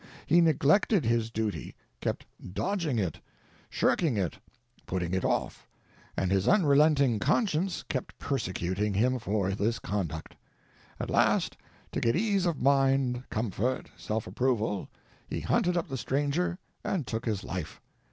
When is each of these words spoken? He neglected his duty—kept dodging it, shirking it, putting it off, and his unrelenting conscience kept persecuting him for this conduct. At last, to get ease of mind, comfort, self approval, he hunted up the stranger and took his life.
He 0.25 0.41
neglected 0.41 1.05
his 1.05 1.29
duty—kept 1.29 2.25
dodging 2.55 2.97
it, 2.97 3.19
shirking 3.69 4.17
it, 4.17 4.39
putting 4.87 5.13
it 5.13 5.23
off, 5.23 5.67
and 6.17 6.31
his 6.31 6.47
unrelenting 6.47 7.19
conscience 7.19 7.83
kept 7.83 8.17
persecuting 8.17 8.95
him 8.95 9.19
for 9.19 9.51
this 9.51 9.77
conduct. 9.77 10.35
At 10.99 11.11
last, 11.11 11.55
to 11.91 12.01
get 12.01 12.15
ease 12.15 12.47
of 12.47 12.59
mind, 12.59 13.29
comfort, 13.29 13.91
self 13.95 14.25
approval, 14.25 14.89
he 15.27 15.39
hunted 15.41 15.77
up 15.77 15.87
the 15.87 15.97
stranger 15.97 16.57
and 16.83 17.05
took 17.05 17.25
his 17.27 17.43
life. 17.43 17.79